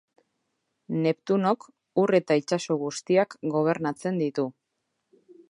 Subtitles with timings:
[1.03, 1.67] Neptunok,
[2.05, 4.49] ur eta itsaso guztiak gobernatzen ditu.